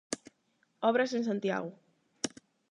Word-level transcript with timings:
Obras 0.89 1.11
en 1.17 1.23
Santiago. 1.29 1.71